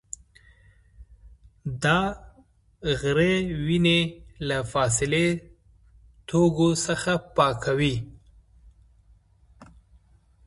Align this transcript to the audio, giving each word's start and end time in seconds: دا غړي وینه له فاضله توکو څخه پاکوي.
دا 1.83 1.99
غړي 3.01 3.35
وینه 3.65 3.97
له 4.47 4.57
فاضله 4.71 5.25
توکو 6.27 6.69
څخه 6.85 7.13
پاکوي. 7.35 7.95